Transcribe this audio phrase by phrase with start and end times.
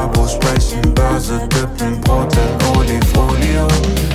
[0.00, 3.68] Babos sprechen Börse, dippen Brot in Olifolio.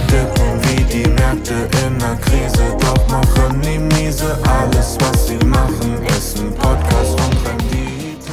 [0.09, 4.35] Dippen wie die Märkte in der Krise, doch machen die miese.
[4.47, 8.31] Alles, was sie machen, ist ein Podcast und Rendite.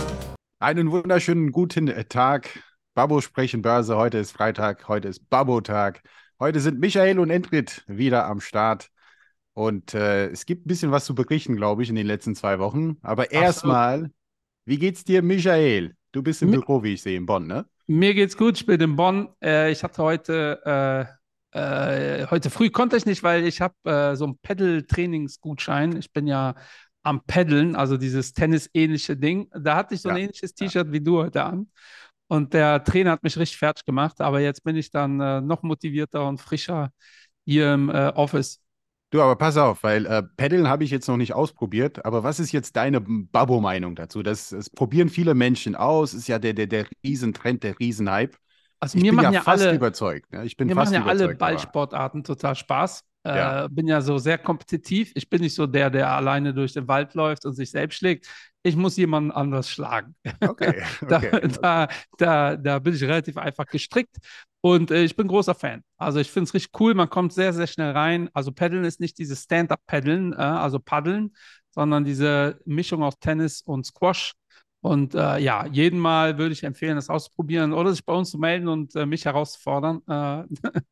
[0.61, 2.59] Einen wunderschönen guten Tag.
[2.95, 3.99] Babo sprechen Börse.
[3.99, 6.01] Heute ist Freitag, heute ist Babo-Tag.
[6.41, 8.89] Heute sind Michael und Endrit wieder am Start.
[9.53, 12.59] Und äh, es gibt ein bisschen was zu berichten, glaube ich, in den letzten zwei
[12.59, 12.97] Wochen.
[13.03, 14.11] Aber erstmal,
[14.65, 15.95] wie geht's dir, Michael?
[16.13, 17.67] Du bist im Büro, wie ich sehe, in Bonn, ne?
[17.87, 19.29] Mir geht's gut, ich bin in Bonn.
[19.43, 21.09] Äh, ich hatte heute,
[21.53, 21.59] äh,
[22.23, 25.97] äh, heute früh konnte ich nicht, weil ich habe äh, so einen Pedal-Trainingsgutschein.
[25.97, 26.55] Ich bin ja
[27.03, 29.51] am Paddeln, also dieses Tennis-ähnliche Ding.
[29.53, 31.69] Da hatte ich so ein Ja, ähnliches T-Shirt wie du heute an.
[32.29, 35.63] Und der Trainer hat mich richtig fertig gemacht, aber jetzt bin ich dann äh, noch
[35.63, 36.91] motivierter und frischer
[37.45, 38.62] hier im äh, Office.
[39.13, 42.07] Du, aber pass auf, weil äh, Paddeln habe ich jetzt noch nicht ausprobiert.
[42.07, 44.23] Aber was ist jetzt deine Babo-Meinung dazu?
[44.23, 46.15] Das, das probieren viele Menschen aus.
[46.15, 48.39] Ist ja der, der, der Riesentrend, der Riesenhype.
[48.81, 50.33] Also Ich mir bin machen ja ja fast alle, überzeugt.
[50.33, 50.47] Ne?
[50.47, 53.05] Ich bin Mir fast machen ja alle Ballsportarten total Spaß.
[53.25, 53.69] Äh, Ja.
[53.69, 55.13] bin ja so sehr kompetitiv.
[55.15, 58.27] Ich bin nicht so der, der alleine durch den Wald läuft und sich selbst schlägt.
[58.65, 60.15] Ich muss jemanden anders schlagen.
[60.41, 61.49] Okay, Da, okay.
[61.61, 64.17] da, da, da bin ich relativ einfach gestrickt
[64.61, 65.83] und äh, ich bin großer Fan.
[65.97, 68.29] Also ich finde es richtig cool, man kommt sehr, sehr schnell rein.
[68.35, 71.35] Also Paddeln ist nicht dieses Stand-up-Paddeln, äh, also Paddeln,
[71.71, 74.33] sondern diese Mischung aus Tennis und Squash.
[74.83, 78.39] Und äh, ja, jeden Mal würde ich empfehlen, das auszuprobieren oder sich bei uns zu
[78.39, 80.03] melden und äh, mich herauszufordern.
[80.09, 80.45] Äh,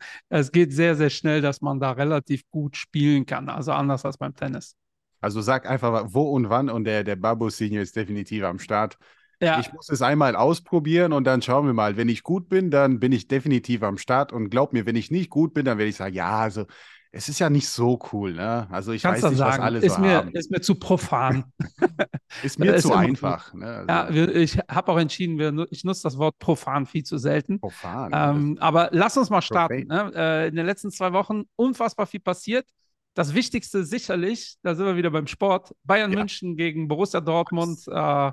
[0.29, 3.49] es geht sehr, sehr schnell, dass man da relativ gut spielen kann.
[3.49, 4.77] Also anders als beim Tennis.
[5.21, 8.99] Also sag einfach wo und wann und der, der Babo Senior ist definitiv am Start.
[9.41, 11.97] Ja, Ich muss es einmal ausprobieren und dann schauen wir mal.
[11.97, 15.11] Wenn ich gut bin, dann bin ich definitiv am Start und glaub mir, wenn ich
[15.11, 16.67] nicht gut bin, dann werde ich sagen, ja, also
[17.13, 18.69] es ist ja nicht so cool, ne?
[18.71, 20.31] Also ich kannst weiß nicht, was sagen, alle ist, so mir, haben.
[20.33, 21.45] ist mir zu profan.
[22.45, 23.67] Ist mir ist zu einfach, ne?
[23.67, 27.19] Also, Ja, wir, ich habe auch entschieden, wir, ich nutze das Wort profan viel zu
[27.19, 27.59] selten.
[27.59, 28.13] profan.
[28.15, 29.89] Ähm, aber lass uns mal starten.
[29.89, 30.13] Ne?
[30.15, 32.67] Äh, in den letzten zwei Wochen unfassbar viel passiert.
[33.15, 36.19] Das Wichtigste sicherlich, da sind wir wieder beim Sport, Bayern Ja.
[36.19, 37.81] München gegen Borussia Dortmund.
[37.89, 38.33] Äh,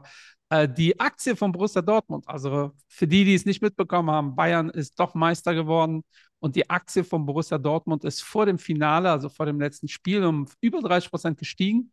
[0.50, 4.70] äh, die Aktie von Borussia Dortmund, also für die, die es nicht mitbekommen haben, Bayern
[4.70, 6.04] ist doch Meister geworden
[6.40, 10.24] und die Aktie von Borussia Dortmund ist vor dem Finale, also vor dem letzten Spiel,
[10.24, 11.92] um über 30 Prozent gestiegen.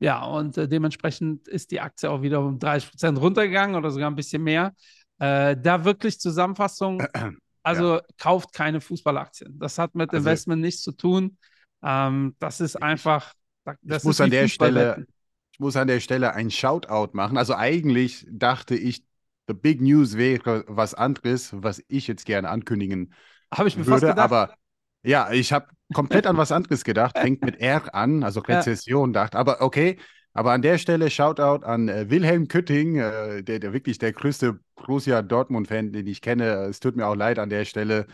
[0.00, 4.10] Ja, und äh, dementsprechend ist die Aktie auch wieder um 30 Prozent runtergegangen oder sogar
[4.10, 4.72] ein bisschen mehr.
[5.18, 7.02] Äh, da wirklich Zusammenfassung,
[7.64, 9.58] also kauft keine Fußballaktien.
[9.58, 11.36] Das hat mit Also- Investment nichts zu tun.
[11.82, 13.32] Ähm, das ist einfach,
[13.82, 15.06] das muss ist an der Stelle-.
[15.58, 17.36] Ich muss an der Stelle ein Shoutout machen.
[17.36, 19.04] Also eigentlich dachte ich,
[19.48, 23.12] the big news wäre was anderes, was ich jetzt gerne ankündigen
[23.52, 24.18] Habe ich mir würde, gedacht.
[24.18, 24.54] aber
[25.02, 28.66] ja, ich habe komplett an was anderes gedacht, fängt mit R an, also Ja.
[28.66, 29.98] Rezession, dachte, aber okay,
[30.32, 34.60] aber an der Stelle Shoutout an äh, Wilhelm Kütting, äh, der, der wirklich der größte
[34.76, 36.44] Borussia Dortmund-Fan, den ich kenne.
[36.68, 38.06] Es tut mir auch leid an der Stelle,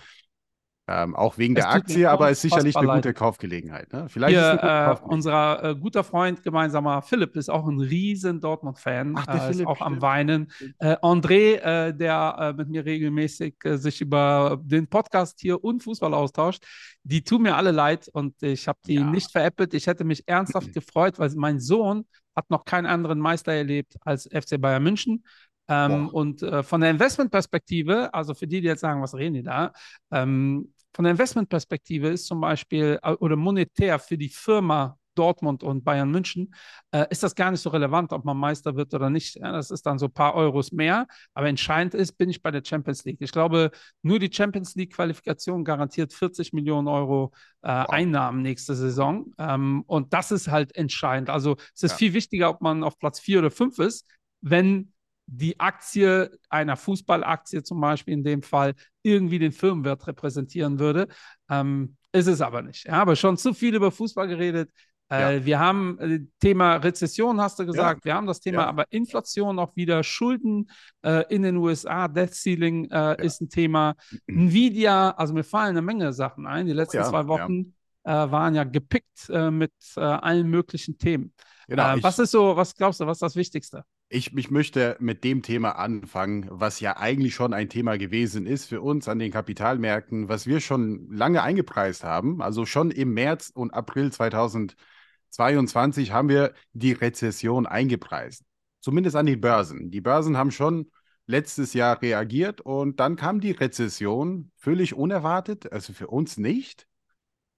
[0.87, 3.17] ähm, auch wegen Es der Aktie, aber es ist sicherlich eine gute leid.
[3.17, 3.93] Kaufgelegenheit.
[3.93, 4.07] Ne?
[4.09, 7.81] Vielleicht ist Hier, eine gute äh, unser äh, guter Freund, gemeinsamer Philipp, ist auch ein
[7.81, 9.15] riesen Dortmund-Fan.
[9.17, 10.03] Ach, der äh, ist Philipp, auch am stimmt.
[10.03, 10.53] Weinen.
[10.79, 16.13] Äh, André, äh, der äh, mit mir regelmäßig sich über den Podcast hier und Fußball
[16.13, 16.65] austauscht,
[17.03, 19.05] die tun mir alle leid und ich habe die Ja.
[19.05, 19.73] nicht veräppelt.
[19.75, 22.05] Ich hätte mich ernsthaft gefreut, weil mein Sohn
[22.37, 25.25] hat noch keinen anderen Meister erlebt als FC Bayern München.
[25.67, 29.43] Ähm, und äh, von der Investmentperspektive, also für die, die jetzt sagen, was reden die
[29.43, 29.73] da,
[30.11, 35.85] ähm, von der Investmentperspektive ist zum Beispiel äh, oder monetär für die Firma Dortmund und
[35.85, 36.55] Bayern München
[36.91, 39.37] äh, ist das gar nicht so relevant, ob man Meister wird oder nicht.
[39.37, 41.07] Ja, das ist dann so ein paar Euros mehr.
[41.35, 43.19] Aber entscheidend ist, bin ich bei der Champions League.
[43.21, 43.71] Ich glaube,
[44.03, 47.33] nur die Champions League-Qualifikation garantiert 40 Millionen Euro
[47.63, 49.33] äh, Einnahmen nächste Saison.
[49.39, 51.31] Ähm, und das ist halt entscheidend.
[51.31, 51.97] Also es ist Ja.
[51.99, 54.07] viel wichtiger, ob man auf Platz 4 oder 5 ist,
[54.41, 54.93] wenn
[55.27, 61.09] die Aktie einer Fußballaktie zum Beispiel in dem Fall irgendwie den Firmenwert repräsentieren würde.
[61.51, 62.87] Ähm, ist es aber nicht.
[62.87, 64.71] Ja, aber schon zu viel über Fußball geredet.
[65.09, 68.05] Äh, Wir haben äh, Thema Rezession, hast du gesagt.
[68.05, 68.69] Wir haben das Thema Ja.
[68.69, 70.71] aber Inflation auch wieder, Schulden
[71.03, 73.95] äh, in den USA, Debt Ceiling äh, ist ein Thema.
[74.27, 76.67] Nvidia, also mir fallen eine Menge Sachen ein.
[76.67, 77.29] Die letzten ja, zwei ja.
[77.29, 77.75] Wochen
[78.07, 81.33] waren ja gepickt mit allen möglichen Themen.
[81.67, 83.83] Genau, was ist so, was glaubst du, was ist das Wichtigste?
[84.15, 88.67] Ich, ich möchte mit dem Thema anfangen, was ja eigentlich schon ein Thema gewesen ist
[88.67, 92.41] für uns an den Kapitalmärkten, was wir schon lange eingepreist haben.
[92.41, 98.45] Also schon im März und April 2022 haben wir die Rezession eingepreist.
[98.79, 99.91] Zumindest an den Börsen.
[99.91, 100.93] Die Börsen haben schon
[101.27, 106.87] letztes Jahr reagiert und dann kam die Rezession völlig unerwartet, also für uns nicht.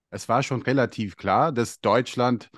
[0.08, 2.48] Es war schon relativ klar, dass Deutschland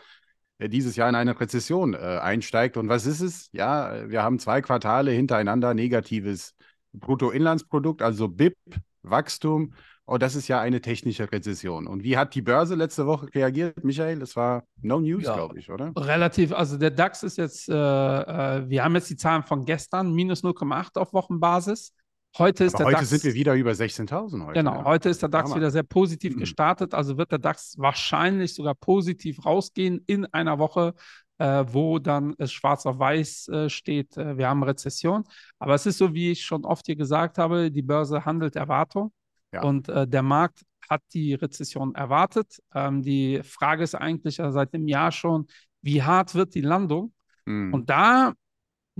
[0.66, 2.76] dieses Jahr in eine Rezession äh, einsteigt.
[2.76, 3.48] Und was ist es?
[3.52, 6.54] Ja, wir haben zwei Quartale hintereinander negatives
[6.92, 8.56] Bruttoinlandsprodukt, also BIP,
[9.02, 9.74] Wachstum.
[10.06, 11.86] Oh, das ist ja eine technische Rezession.
[11.86, 14.18] Und wie hat die Börse letzte Woche reagiert, Michael?
[14.18, 15.92] Das war No News, ja, glaube ich, oder?
[15.94, 16.52] Relativ.
[16.52, 20.42] Also der DAX ist jetzt, äh, äh, wir haben jetzt die Zahlen von gestern, minus
[20.42, 21.92] 0,8 auf Wochenbasis.
[22.36, 23.10] Heute ist Aber der heute DAX.
[23.10, 24.52] sind wir wieder über 16.000 heute.
[24.60, 24.84] Genau, ja.
[24.84, 26.40] heute ist der DAX wieder sehr positiv Mhm.
[26.40, 26.94] gestartet.
[26.94, 30.94] Also wird der DAX wahrscheinlich sogar positiv rausgehen in einer Woche,
[31.38, 35.24] äh, wo dann es schwarz auf weiß äh, steht, äh, wir haben Rezession.
[35.58, 39.12] Aber es ist so, wie ich schon oft hier gesagt habe, die Börse handelt Erwartung
[39.52, 39.62] Ja.
[39.62, 42.60] und äh, der Markt hat die Rezession erwartet.
[42.74, 45.46] Ähm, die Frage ist eigentlich seit dem Jahr schon,
[45.82, 47.12] wie hart wird die Landung?
[47.46, 47.74] Mhm.
[47.74, 48.32] Und da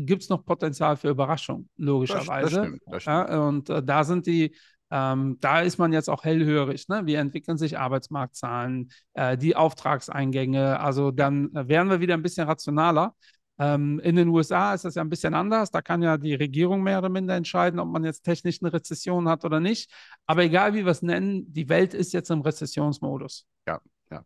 [0.06, 2.42] gibt es noch Potenzial für Überraschung, logischerweise.
[2.42, 3.28] Das stimmt, das stimmt.
[3.28, 4.54] Ja, und äh, da sind die,
[4.90, 6.88] ähm, da ist man jetzt auch hellhörig.
[6.88, 7.02] Ne?
[7.04, 10.80] Wie entwickeln sich Arbeitsmarktzahlen, äh, die Auftragseingänge?
[10.80, 13.14] Also dann äh, werden wir wieder ein bisschen rationaler.
[13.60, 15.70] Ähm, in den USA ist das ja ein bisschen anders.
[15.72, 19.28] Da kann ja die Regierung mehr oder minder entscheiden, ob man jetzt technisch eine Rezession
[19.28, 19.90] hat oder nicht.
[20.26, 23.46] Aber egal wie wir es nennen, die Welt ist jetzt im Rezessionsmodus.
[23.66, 23.80] Ja,
[24.10, 24.24] ja.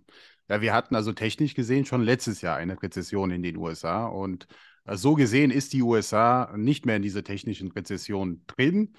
[0.49, 4.47] Ja, wir hatten also technisch gesehen schon letztes Jahr eine Rezession in den USA und
[4.85, 8.95] äh, so gesehen ist die USA nicht mehr in dieser technischen Rezession drin,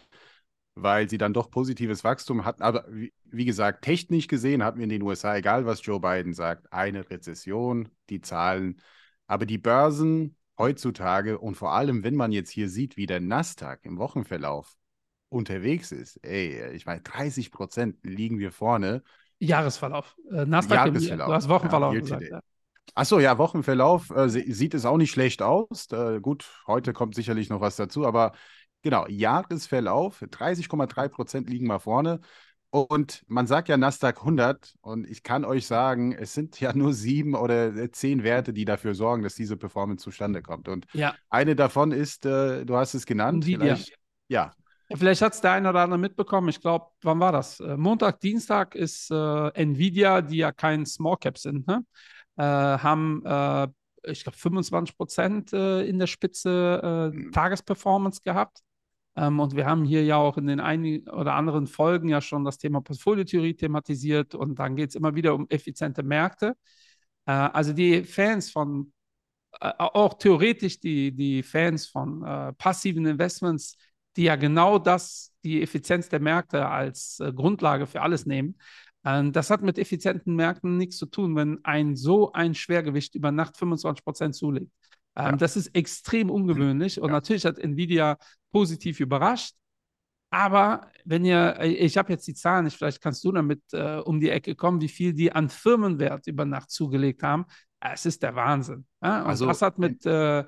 [0.75, 2.63] weil sie dann doch positives Wachstum hatten.
[2.63, 6.71] Aber wie, gesagt, technisch gesehen hatten wir in den USA, egal was Joe Biden sagt,
[6.73, 8.81] eine Rezession, die Zahlen.
[9.27, 13.79] Aber die Börsen heutzutage und vor allem, wenn man jetzt hier sieht, wie der Nasdaq
[13.83, 14.75] im Wochenverlauf
[15.29, 19.03] unterwegs ist, ey, ich meine, 30 Prozent liegen wir vorne.
[19.39, 20.15] Jahresverlauf.
[20.31, 21.27] Äh, Nasdaq, im- Jahresverlauf.
[21.27, 22.23] du hast Wochenverlauf Ja, gesagt.
[22.29, 22.41] Ja.
[22.95, 25.87] Achso, ja, Wochenverlauf äh, sie- sieht es auch nicht schlecht aus.
[25.91, 28.33] Äh, gut, heute kommt sicherlich noch was dazu, aber
[28.81, 32.19] genau, Jahresverlauf, 30,3 Prozent liegen mal vorne.
[32.69, 36.93] Und man sagt ja Nasdaq 100 und ich kann euch sagen, es sind ja nur
[36.93, 40.67] sieben oder äh, zehn Werte, die dafür sorgen, dass diese Performance zustande kommt.
[40.67, 41.15] Und ja.
[41.29, 43.75] eine davon ist, äh, du hast es genannt, Nvidia.
[43.75, 43.97] vielleicht,
[44.27, 44.51] ja,
[44.89, 46.49] Ja, Vielleicht hat es der eine oder andere mitbekommen.
[46.49, 47.59] Ich glaube, wann war das?
[47.59, 51.85] Äh, Montag, Dienstag ist äh, Nvidia, die ja kein Small Cap sind, ne?
[52.37, 53.67] Äh, haben, äh,
[54.05, 57.31] ich glaube, 25 Prozent äh, in der Spitze äh, Mhm.
[57.31, 58.59] Tagesperformance gehabt.
[59.15, 62.43] Ähm, und wir haben hier ja auch in den einigen oder anderen Folgen ja schon
[62.43, 64.35] das Thema Portfoliotheorie thematisiert.
[64.35, 66.55] Und dann geht es immer wieder um effiziente Märkte.
[67.25, 68.91] Äh, also die Fans von,
[69.61, 72.21] äh, auch theoretisch die, die Fans von
[72.57, 73.77] passiven Investments,
[74.17, 78.57] die ja genau das, die Effizienz der Märkte als Grundlage für alles nehmen.
[79.05, 83.31] Ähm, das hat mit effizienten Märkten nichts zu tun, wenn ein so ein Schwergewicht über
[83.31, 84.71] Nacht 25 Prozent zulegt.
[85.15, 85.31] Ähm, Ja.
[85.33, 87.13] Das ist extrem ungewöhnlich und Ja.
[87.15, 88.17] natürlich hat Nvidia
[88.51, 89.55] positiv überrascht.
[90.29, 93.97] Aber wenn ihr, äh, ich habe jetzt die Zahlen nicht, vielleicht kannst du damit äh,
[93.97, 97.45] um die Ecke kommen, wie viel die an Firmenwert über Nacht zugelegt haben.
[97.79, 98.85] Es ist der Wahnsinn.
[99.03, 99.21] Ja?
[99.21, 100.43] Und Also, das hat mit äh,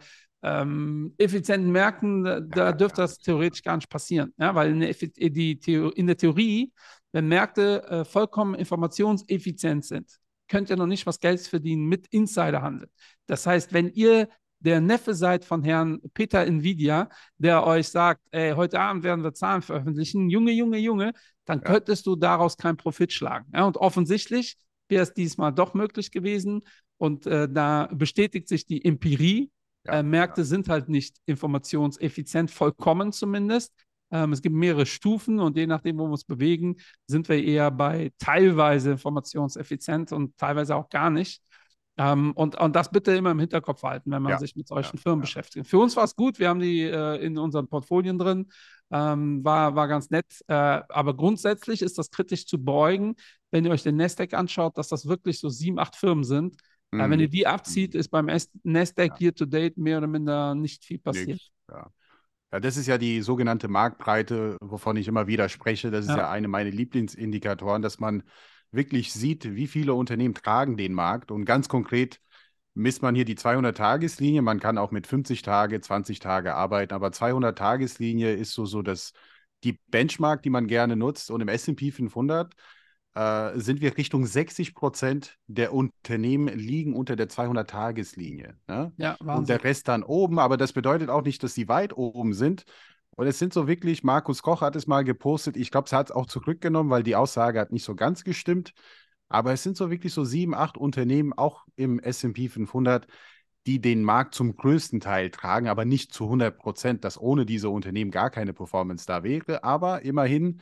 [0.46, 4.34] ähm, effizienten Märkten, äh, da dürfte das theoretisch gar nicht passieren.
[4.38, 4.54] Ja?
[4.54, 6.72] Weil in der, Effi- die Theo in der Theorie,
[7.12, 10.10] wenn Märkte äh, vollkommen informationseffizient sind,
[10.48, 12.90] könnt ihr noch nicht was Geld verdienen mit Insiderhandel.
[13.26, 18.54] Das heißt, wenn ihr der Neffe seid von Herrn Peter Nvidia, der euch sagt, ey,
[18.54, 21.14] heute Abend werden wir Zahlen veröffentlichen, Junge, Junge, Junge,
[21.46, 21.74] dann Ja.
[21.74, 23.48] könntest du daraus keinen Profit schlagen.
[23.54, 24.58] Ja, und offensichtlich
[24.90, 26.62] wäre es diesmal doch möglich gewesen.
[26.98, 29.52] Und äh, da bestätigt sich die Empirie.
[29.86, 33.74] Ja, äh, Märkte sind halt nicht informationseffizient, vollkommen zumindest.
[34.12, 36.78] Ähm, es gibt mehrere Stufen und je nachdem, wo wir uns bewegen,
[37.08, 41.42] sind wir eher bei teilweise informationseffizient und teilweise auch gar nicht.
[41.98, 44.98] Ähm, und, und das bitte immer im Hinterkopf halten, wenn man Ja, sich mit solchen
[44.98, 45.22] ja, Firmen ja.
[45.22, 45.66] beschäftigt.
[45.68, 48.52] Für uns war es gut, wir haben die äh, in unseren Portfolien drin,
[48.92, 50.26] ähm, war, war ganz nett.
[50.48, 53.16] Äh, aber grundsätzlich ist das kritisch zu beugen,
[53.52, 56.58] wenn ihr euch den Nasdaq anschaut, dass das wirklich so sieben, acht Firmen sind.
[56.92, 57.22] Äh, wenn Mhm.
[57.22, 58.28] ihr die abzieht, ist beim
[58.64, 59.18] Nasdaq Ja.
[59.20, 61.28] year to date mehr oder minder nicht viel passiert.
[61.30, 61.92] Nix, Ja.
[62.54, 65.92] ja, das ist ja die sogenannte Marktbreite, wovon ich immer wieder spreche.
[65.92, 66.18] Das ist Ja.
[66.18, 68.24] ja, eine meiner Lieblingsindikatoren, dass man
[68.72, 71.32] wirklich sieht, wie viele Unternehmen tragen den Markt.
[71.32, 72.20] Und ganz konkret
[72.74, 74.42] misst man hier die 200-Tageslinie.
[74.42, 79.14] Man kann auch mit 50 Tage, 20 Tage arbeiten, aber 200-Tageslinie ist so, so das,
[79.64, 81.32] die Benchmark, die man gerne nutzt.
[81.32, 82.54] Und im S&P 500
[83.16, 88.58] äh, sind wir Richtung 60 Prozent der Unternehmen liegen unter der 200-Tageslinie.
[88.68, 88.92] Ne?
[88.98, 89.46] Ja, und Wahnsinn.
[89.46, 90.38] der Rest dann oben.
[90.38, 92.66] Aber das bedeutet auch nicht, dass sie weit oben sind.
[93.12, 96.10] Und es sind so wirklich, Markus Koch hat es mal gepostet, ich glaube, es hat
[96.10, 98.74] es auch zurückgenommen, weil die Aussage hat nicht so ganz gestimmt.
[99.30, 103.08] Aber es sind so wirklich so sieben, acht Unternehmen, auch im SP 500,
[103.66, 107.70] die den Markt zum größten Teil tragen, aber nicht zu 100 Prozent, dass ohne diese
[107.70, 109.64] Unternehmen gar keine Performance da wäre.
[109.64, 110.62] Aber immerhin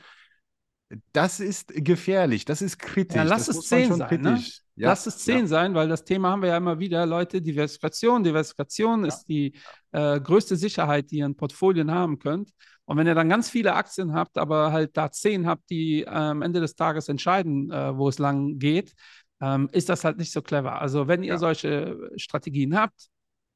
[1.12, 3.16] Das ist gefährlich, das ist kritisch.
[3.16, 4.44] Ja, lass das es muss man 10 schon sein, ne?
[4.76, 7.40] Ja, Lass es 10 ja, sein, weil das Thema haben wir ja immer wieder, Leute,
[7.40, 8.24] Diversifikation.
[8.24, 9.54] Diversifikation ist die
[9.92, 12.50] äh, größte Sicherheit, die ihr in Portfolien haben könnt.
[12.84, 16.08] Und wenn ihr dann ganz viele Aktien habt, aber halt da 10 habt, die äh,
[16.08, 18.94] am Ende des Tages entscheiden, äh, wo es lang geht,
[19.40, 20.80] ähm, ist das halt nicht so clever.
[20.80, 23.08] Also wenn ihr solche Strategien habt,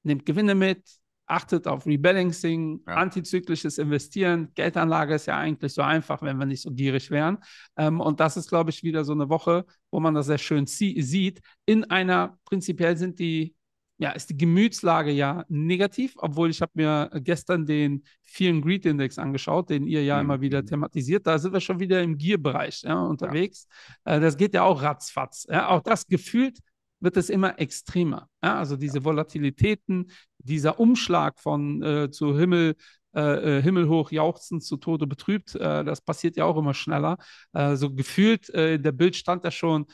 [0.04, 0.82] nehmt Gewinne mit,
[1.28, 2.94] achtet auf Rebalancing, Ja.
[2.94, 4.48] antizyklisches Investieren.
[4.54, 7.38] Geldanlage ist ja eigentlich so einfach, wenn wir nicht so gierig wären.
[7.76, 10.66] Ähm, und das ist, glaube ich, wieder so eine Woche, wo man das sehr schön
[10.66, 11.40] sie sieht.
[11.66, 13.54] In einer, prinzipiell sind die,
[14.00, 18.86] ja, ist die Gemütslage ja negativ, obwohl ich habe mir gestern den Fear and Greed
[18.86, 20.22] Index angeschaut, den ihr ja Mhm.
[20.22, 21.26] immer wieder thematisiert.
[21.26, 23.66] Da sind wir schon wieder im Gier-Bereich ja, unterwegs.
[24.04, 25.46] Äh, das geht ja auch ratzfatz.
[25.50, 25.68] Ja.
[25.68, 26.58] Auch das gefühlt
[27.00, 28.28] wird es immer extremer.
[28.42, 28.58] Ja.
[28.58, 32.74] Also diese Volatilitäten, dieser Umschlag von äh, zu Himmel,
[33.16, 37.16] äh, äh, himmelhoch jauchzend zu Tode betrübt, äh, das passiert ja auch immer schneller.
[37.54, 39.86] Äh, so gefühlt, äh, in der Bild stand ja schon,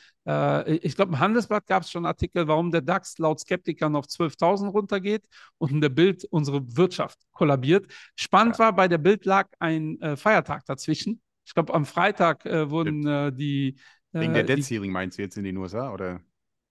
[0.66, 4.70] ich glaube, im Handelsblatt gab es schon Artikel, warum der DAX laut Skeptikern auf 12.000
[4.70, 5.22] runtergeht
[5.58, 7.92] und in der Bild unsere Wirtschaft kollabiert.
[8.16, 11.20] Spannend war, bei der Bild lag ein Feiertag dazwischen.
[11.44, 13.76] Ich glaube, am Freitag wurden die.
[14.12, 15.92] Wegen der Debt Ceiling meinst du jetzt in den USA?
[15.92, 16.22] Oder,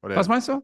[0.04, 0.64] oder was meinst du?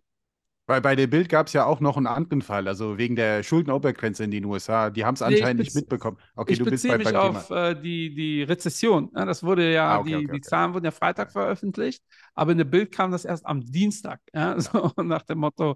[0.67, 3.41] Weil bei der Bild gab es ja auch noch einen anderen Fall, also wegen der
[3.43, 4.89] Schuldenobergrenze in den USA.
[4.91, 6.17] Die haben es Nee, anscheinend nicht mitbekommen.
[6.35, 9.11] Okay, ich du bist bei, mich auf äh, die, die Rezession.
[9.15, 10.41] Ja, das wurde ja, Ah, okay, die, okay, die okay.
[10.41, 12.03] Zahlen wurden ja Freitag veröffentlicht,
[12.35, 14.21] aber in der Bild kam das erst am Dienstag.
[14.33, 15.75] Ja, so nach dem Motto,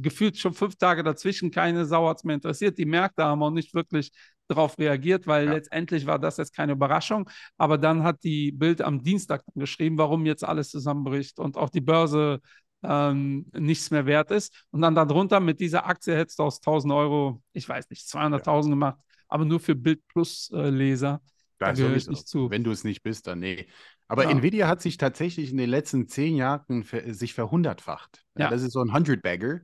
[0.00, 2.78] gefühlt schon fünf Tage dazwischen, keine Sau hat es mehr interessiert.
[2.78, 4.12] Die Märkte haben auch nicht wirklich
[4.48, 5.52] darauf reagiert, weil Ja.
[5.52, 7.30] letztendlich war das jetzt keine Überraschung.
[7.56, 11.80] Aber dann hat die Bild am Dienstag geschrieben, warum jetzt alles zusammenbricht und auch die
[11.80, 12.40] Börse
[12.82, 14.66] ähm, nichts mehr wert ist.
[14.70, 18.72] Und dann darunter mit dieser Aktie hättest du aus 1000 Euro, ich weiß nicht, 200.000
[18.72, 18.98] gemacht,
[19.28, 21.20] aber nur für Bild Plus äh, Leser.
[21.58, 22.10] Da Ja, sowieso.
[22.10, 22.50] nicht zu.
[22.50, 23.66] Wenn du es nicht bist, dann nee.
[24.08, 24.30] Aber Ja.
[24.30, 28.24] Nvidia hat sich tatsächlich in den letzten zehn Jahren ver sich verhundertfacht.
[28.36, 28.50] Ja, Ja.
[28.50, 29.60] das ist so ein 100-Bagger.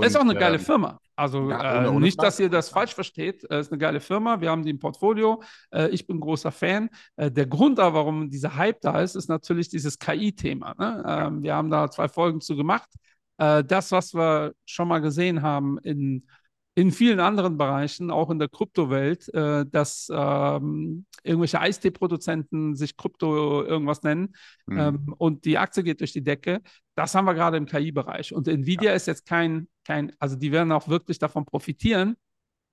[0.00, 0.98] Das ist auch eine geile ähm, Firma.
[1.14, 3.44] Also ja, äh, ohne- ohne nicht, dass ihr das falsch versteht.
[3.50, 4.40] Es ist eine geile Firma.
[4.40, 5.42] Wir haben die im Portfolio.
[5.70, 6.90] Äh, ich bin großer Fan.
[7.16, 10.74] Äh, der Grund, da, warum dieser Hype da ist, ist natürlich dieses KI-Thema.
[10.78, 11.04] Ne?
[11.06, 12.88] Ähm, wir haben da zwei Folgen zu gemacht.
[13.38, 16.26] Äh, das, was wir schon mal gesehen haben in,
[16.76, 23.62] in vielen anderen Bereichen, auch in der Kryptowelt, äh, dass ähm, irgendwelche Eistee-Produzenten sich Krypto
[23.64, 24.34] irgendwas nennen
[24.66, 24.78] Mhm.
[24.78, 26.60] ähm, und die Aktie geht durch die Decke.
[26.94, 28.34] Das haben wir gerade im KI-Bereich.
[28.34, 32.16] Und Nvidia ist jetzt kein, kein, also die werden auch wirklich davon profitieren.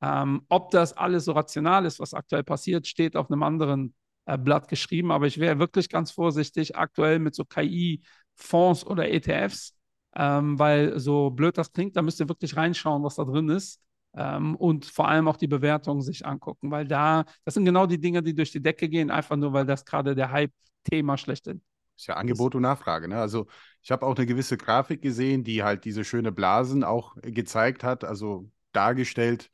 [0.02, 3.94] Ähm, ob das alles so rational ist, was aktuell passiert, steht auf einem anderen
[4.26, 5.12] äh, Blatt geschrieben.
[5.12, 9.76] Aber ich wäre wirklich ganz vorsichtig aktuell mit so KI-Fonds oder ETFs,
[10.16, 13.80] ähm, weil so blöd das klingt, da müsst ihr wirklich reinschauen, was da drin ist.
[14.16, 18.00] Ähm, und vor allem auch die Bewertungen sich angucken, weil da, das sind genau die
[18.00, 21.62] Dinge, die durch die Decke gehen, einfach nur, weil das gerade der Hype-Thema schlechthin
[21.98, 23.08] Ist ja Angebot und Nachfrage.
[23.08, 23.20] Ne?
[23.20, 23.48] Also
[23.82, 28.04] ich habe auch eine gewisse Grafik gesehen, die halt diese schöne Blasen auch gezeigt hat,
[28.04, 29.50] also dargestellt.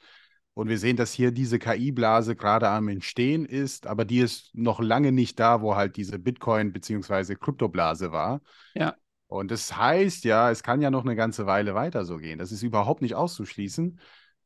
[0.53, 4.81] Und wir sehen, dass hier diese KI-Blase gerade am Entstehen ist, aber die ist noch
[4.81, 7.35] lange nicht da, wo halt diese Bitcoin- bzw.
[7.35, 8.41] Kryptoblase war.
[8.73, 8.95] Ja.
[9.27, 12.39] Und das heißt ja, es kann ja noch eine ganze Weile weiter so gehen.
[12.39, 13.99] Das ist überhaupt nicht auszuschließen.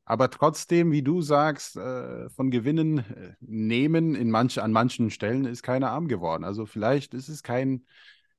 [0.06, 5.46] Aber trotzdem, wie du sagst, äh, von Gewinnen äh, nehmen in manch, an manchen Stellen
[5.46, 6.44] ist keiner arm geworden.
[6.44, 7.86] Also vielleicht ist es kein,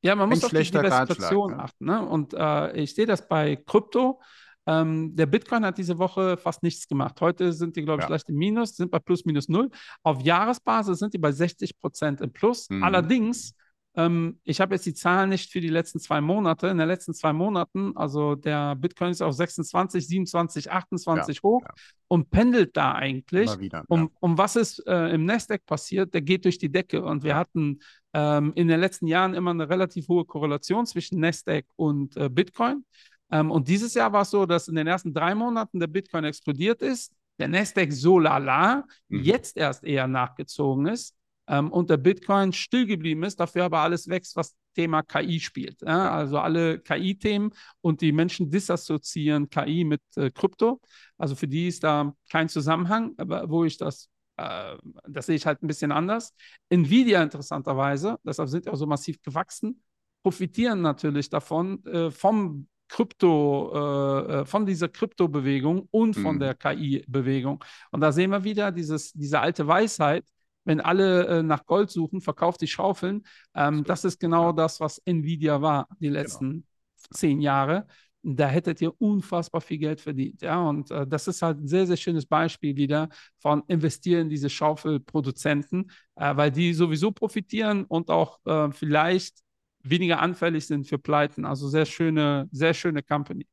[0.03, 1.59] Ja, man muss auf die Diversifikation ne?
[1.59, 1.85] achten.
[1.87, 2.07] Ne?
[2.07, 4.21] Und äh, ich sehe das bei Krypto.
[4.67, 7.21] Ähm, der Bitcoin hat diese Woche fast nichts gemacht.
[7.21, 8.11] Heute sind die, glaube ich, Ja.
[8.13, 9.71] leicht im Minus, sind bei plus minus null.
[10.03, 12.69] Auf Jahresbasis sind die bei 60 Prozent im Plus.
[12.71, 12.83] Mhm.
[12.83, 13.55] Allerdings,
[13.97, 16.67] ähm, ich habe jetzt die Zahlen nicht für die letzten zwei Monate.
[16.69, 21.71] In den letzten zwei Monaten, also der Bitcoin ist auf 26, 27, 28 hoch ja.
[22.09, 23.59] und pendelt da eigentlich.
[23.61, 23.85] wieder.
[23.89, 24.09] Um, ja.
[24.21, 26.13] um was ist äh, im Nasdaq passiert?
[26.13, 27.05] Der geht durch die Decke.
[27.05, 27.37] Und wir Ja.
[27.37, 27.79] hatten
[28.13, 32.85] ähm, in den letzten Jahren immer eine relativ hohe Korrelation zwischen Nasdaq und äh, Bitcoin.
[33.31, 36.25] Ähm, und dieses Jahr war es so, dass in den ersten drei Monaten der Bitcoin
[36.25, 39.23] explodiert ist, der Nasdaq so lala, Mhm.
[39.23, 41.15] jetzt erst eher nachgezogen ist
[41.47, 45.83] ähm, und der Bitcoin still geblieben ist, dafür aber alles wächst, was Thema KI spielt.
[45.83, 46.11] Ja?
[46.11, 50.81] Also alle KI-Themen und die Menschen disassoziieren KI mit äh, Krypto.
[51.19, 54.77] Also für die ist da kein Zusammenhang, aber wo ich das, äh,
[55.09, 56.35] das sehe ich halt ein bisschen anders.
[56.71, 59.83] Nvidia interessanterweise, deshalb sind die auch so massiv gewachsen,
[60.23, 66.41] profitieren natürlich davon, äh, vom Krypto, äh, äh, von dieser Kryptobewegung und von Mhm.
[66.41, 67.65] der KI-Bewegung.
[67.91, 70.25] Und da sehen wir wieder dieses, diese alte Weisheit,
[70.65, 73.25] wenn alle äh, nach Gold suchen, verkauft die Schaufeln.
[73.55, 76.67] Ähm, das ist genau das, was Nvidia war die letzten
[77.11, 77.87] zehn Jahre.
[78.27, 80.41] da hättet ihr unfassbar viel Geld verdient.
[80.41, 84.29] Ja, und äh, das ist halt ein sehr, sehr schönes Beispiel wieder von investieren in
[84.31, 89.41] diese Schaufelproduzenten, äh, weil die sowieso profitieren und auch äh, vielleicht
[89.83, 91.45] weniger anfällig sind für Pleiten.
[91.45, 93.47] Also sehr schöne, sehr schöne Company.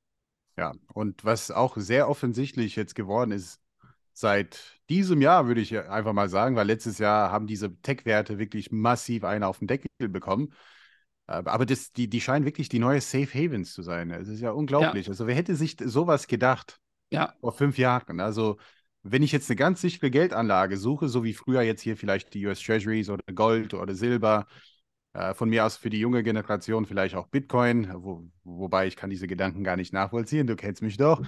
[0.57, 3.59] Ja, und was auch sehr offensichtlich jetzt geworden ist,
[4.13, 8.71] seit diesem Jahr, würde ich einfach mal sagen, weil letztes Jahr haben diese Tech-Werte wirklich
[8.71, 10.53] massiv einen auf den Deckel bekommen.
[11.27, 14.11] Äh, aber das, die, die scheinen wirklich die neue Safe Havens zu sein.
[14.11, 15.07] Es ist ja unglaublich.
[15.07, 15.11] Ja.
[15.11, 17.33] Also, wer hätte sich sowas gedacht ja.
[17.39, 18.19] vor fünf Jahren?
[18.19, 18.57] Also,
[19.03, 22.45] wenn ich jetzt eine ganz sichere Geldanlage suche, so wie früher jetzt hier vielleicht die
[22.45, 24.45] US Treasuries oder Gold oder Silber,
[25.13, 29.09] äh, von mir aus für die junge Generation vielleicht auch Bitcoin, wo, wobei ich kann
[29.09, 31.21] diese Gedanken gar nicht nachvollziehen, du kennst mich doch.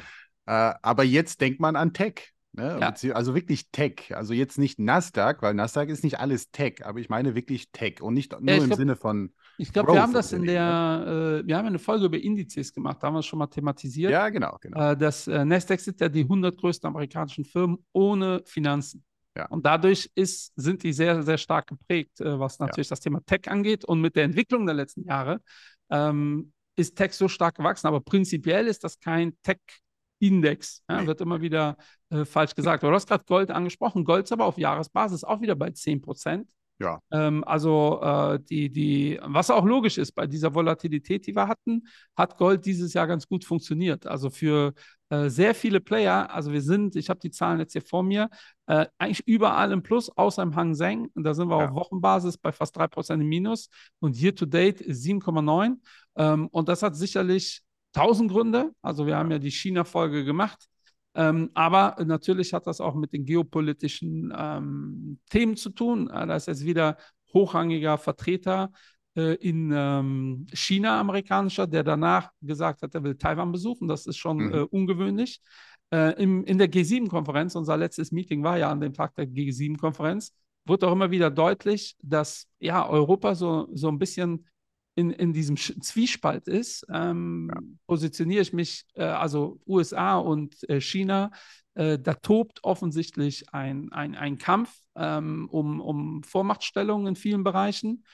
[0.46, 2.33] Äh, aber jetzt denkt man an Tech.
[2.56, 2.78] Ne?
[2.80, 3.14] Ja.
[3.14, 4.12] Also wirklich Tech.
[4.16, 8.02] Also jetzt nicht Nasdaq, weil Nasdaq ist nicht alles Tech, aber ich meine wirklich Tech
[8.02, 9.34] und nicht nur ja, im glaub, Sinne von.
[9.58, 12.98] Ich glaube, wir haben das in der, äh, wir haben eine Folge über Indizes gemacht,
[13.02, 14.12] da haben wir es schon mal thematisiert.
[14.12, 14.92] Ja, genau, genau.
[14.92, 19.04] Äh, das äh, Nasdaq sind ja die 100 größten amerikanischen Firmen ohne Finanzen.
[19.36, 19.48] Ja.
[19.48, 23.48] Und dadurch ist, sind die sehr, sehr stark geprägt, äh, was natürlich das Thema Tech
[23.48, 23.84] angeht.
[23.84, 25.42] Und mit der Entwicklung der letzten Jahre
[25.90, 27.88] ähm, ist Tech so stark gewachsen.
[27.88, 29.58] Aber prinzipiell ist das kein Tech-
[30.28, 30.82] Index.
[30.90, 31.78] Ja, wird immer wieder
[32.10, 32.84] äh, falsch gesagt.
[32.84, 34.06] du hast gerade Gold angesprochen.
[34.06, 36.48] Gold ist aber auf Jahresbasis auch wieder bei 10 Prozent.
[36.80, 37.00] Ja.
[37.12, 41.84] Ähm, also äh, die, die, was auch logisch ist, bei dieser Volatilität, die wir hatten,
[42.18, 44.06] hat Gold dieses Jahr ganz gut funktioniert.
[44.08, 44.74] Also für
[45.10, 48.30] äh, sehr viele Player, also wir sind, ich habe die Zahlen jetzt hier vor mir,
[48.66, 51.10] äh, eigentlich überall im Plus, außer im Hang Seng.
[51.14, 51.70] Und da sind wir ja.
[51.70, 55.76] auf Wochenbasis bei fast 3% im Minus und year to date 7,9.
[56.16, 57.62] Ähm, und das hat sicherlich
[57.94, 58.72] tausend Gründe.
[58.82, 60.68] Also wir haben ja die China-Folge gemacht.
[61.16, 66.10] Ähm, aber natürlich hat das auch mit den geopolitischen ähm, Themen zu tun.
[66.10, 66.98] Äh, da ist jetzt wieder
[67.34, 68.72] hochrangiger Vertreter
[69.16, 73.88] äh, in ähm, China, amerikanischer, der danach gesagt hat, er will Taiwan besuchen.
[73.88, 74.54] Das ist schon mhm.
[74.54, 75.40] äh, ungewöhnlich.
[75.92, 80.34] Äh, im, in der G7-Konferenz, unser letztes Meeting war ja an dem Tag der G7-Konferenz,
[80.66, 84.48] wurde auch immer wieder deutlich, dass ja Europa so, so ein bisschen
[84.96, 87.62] in, in diesem Zwiespalt ist, ähm, ja.
[87.88, 91.32] positioniere ich mich, äh, also USA und äh, China,
[91.76, 98.06] äh, da tobt offensichtlich ein, ein, ein Kampf ähm, um, um Vormachtstellung in vielen Bereichen.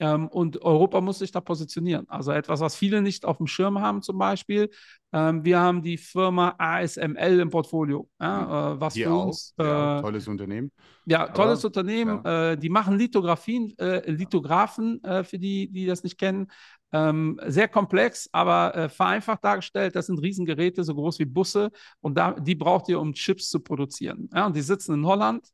[0.00, 2.08] Ähm, und Europa muss sich da positionieren.
[2.08, 4.70] Also etwas, was viele nicht auf dem Schirm haben, zum Beispiel.
[5.12, 9.26] Ähm, wir haben die Firma ASML im Portfolio, ja, äh, was für auch.
[9.26, 9.54] uns.
[9.58, 10.72] Ja, äh, tolles Unternehmen.
[11.06, 12.20] Ja, tolles Aber, Unternehmen.
[12.24, 12.52] Ja.
[12.52, 16.48] Äh, die machen Lithografien, äh, Lithographen, äh, für die, die das nicht kennen.
[16.92, 19.96] Ähm, sehr komplex, aber äh, vereinfacht dargestellt.
[19.96, 21.70] Das sind Riesengeräte, so groß wie Busse.
[22.00, 24.28] Und da, die braucht ihr, um Chips zu produzieren.
[24.34, 25.44] Ja, und die sitzen in Holland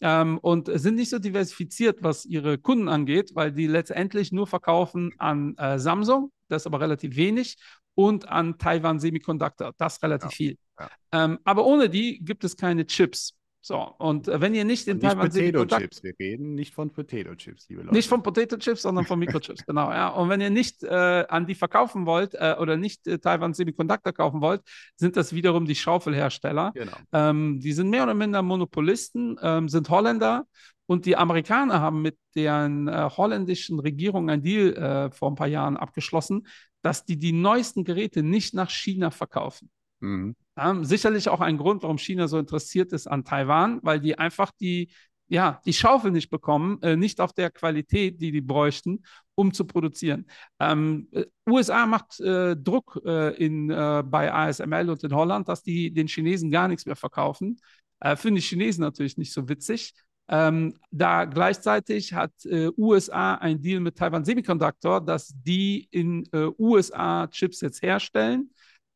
[0.00, 5.12] ähm, und sind nicht so diversifiziert, was ihre Kunden angeht, weil die letztendlich nur verkaufen
[5.18, 7.56] an äh, Samsung, das ist aber relativ wenig,
[7.94, 10.58] und an Taiwan Semiconductor, das relativ ja, viel.
[10.78, 10.90] Ja.
[11.12, 13.34] Ähm, aber ohne die gibt es keine Chips.
[13.66, 16.92] So, und äh, wenn ihr nicht in nicht Taiwan Potato Chips, wir reden nicht von
[16.92, 17.96] Potato Chips, liebe Leute.
[17.96, 19.90] Nicht von Potato Chips, sondern von Mikrochips, genau.
[19.90, 20.10] Ja.
[20.10, 24.12] Und wenn ihr nicht äh, an die verkaufen wollt äh, oder nicht äh, Taiwan Semiconductor
[24.12, 24.62] kaufen wollt,
[24.94, 26.70] sind das wiederum die Schaufelhersteller.
[26.76, 26.96] Genau.
[27.12, 30.46] Ähm, die sind mehr oder minder Monopolisten, ähm, sind Holländer
[30.86, 35.48] und die Amerikaner haben mit deren äh, holländischen Regierung ein Deal äh, vor ein paar
[35.48, 36.46] Jahren abgeschlossen,
[36.82, 39.70] dass die die neuesten Geräte nicht nach China verkaufen.
[40.00, 40.36] Mhm.
[40.56, 44.50] Ja, sicherlich auch ein Grund, warum China so interessiert ist an Taiwan, weil die einfach
[44.58, 44.90] die,
[45.28, 49.02] ja, die Schaufel nicht bekommen, äh, nicht auf der Qualität, die die bräuchten,
[49.34, 50.26] um zu produzieren.
[50.58, 55.62] Ähm, äh, USA macht äh, Druck äh, in, äh, bei ASML und in Holland, dass
[55.62, 57.58] die den Chinesen gar nichts mehr verkaufen.
[58.00, 59.94] Äh, Finde die Chinesen natürlich nicht so witzig.
[60.28, 62.32] Ähm, da gleichzeitig hat
[62.76, 66.28] USA ein Deal mit Taiwan Semiconductor, dass die in
[66.58, 68.50] USA Chips jetzt herstellen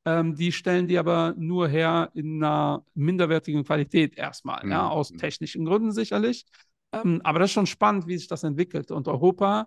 [0.05, 4.73] ähm, die stellen die aber nur her in einer minderwertigen Qualität erstmal, mhm.
[4.73, 6.47] ja, aus technischen Gründen sicherlich.
[6.93, 8.91] Ähm, aber das ist schon spannend, wie sich das entwickelt.
[8.91, 9.67] Und Europa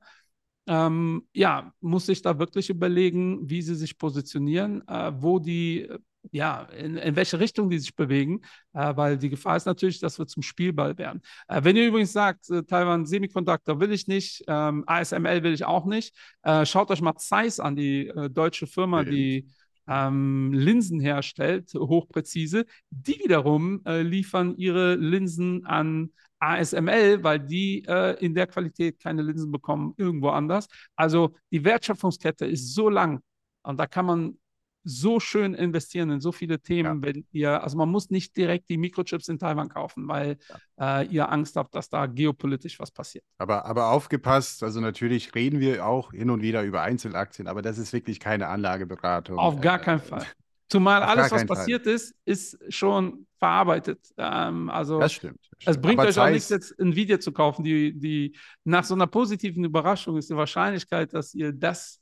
[0.67, 5.89] ähm, ja, muss sich da wirklich überlegen, wie sie sich positionieren, äh, wo die,
[6.31, 8.41] ja, in, in, welche Richtung die sich bewegen,
[8.73, 11.21] äh, weil die Gefahr ist natürlich, dass wir zum Spielball werden.
[11.47, 15.65] Äh, wenn ihr übrigens sagt, äh, Taiwan Semiconductor will ich nicht, ähm, ASML will ich
[15.65, 19.49] auch nicht, äh, schaut euch mal Zeiss an, die äh, deutsche Firma, die
[19.87, 22.65] ähm, Linsen herstellt, hochpräzise.
[22.89, 29.21] Die wiederum äh, liefern ihre Linsen an ASML, weil die äh, in der Qualität keine
[29.21, 30.67] Linsen bekommen, irgendwo anders.
[30.95, 33.21] Also die Wertschöpfungskette ist so lang
[33.63, 34.37] und da kann man
[34.83, 38.77] so schön investieren in so viele Themen, wenn ihr, also man muss nicht direkt die
[38.77, 40.37] Mikrochips in Taiwan kaufen, weil
[40.79, 43.23] äh, ihr Angst habt, dass da geopolitisch was passiert.
[43.37, 47.77] Aber, aber aufgepasst, also natürlich reden wir auch hin und wieder über Einzelaktien, aber das
[47.77, 49.37] ist wirklich keine Anlageberatung.
[49.37, 50.25] Auf gar Äh, keinen Fall.
[50.69, 51.57] Zumal auf alles, was keinen Fall.
[51.57, 53.99] passiert ist, ist schon verarbeitet.
[54.17, 55.39] Ähm, also Das stimmt.
[55.41, 55.81] das es stimmt.
[55.85, 57.63] bringt Aber euch auch nichts, jetzt Nvidia zu kaufen.
[57.63, 61.99] Die, die, nach so einer positiven Überraschung ist die Wahrscheinlichkeit, dass ihr das,